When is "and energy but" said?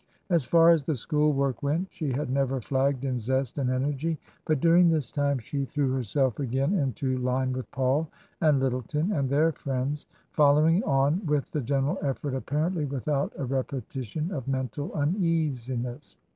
3.59-4.59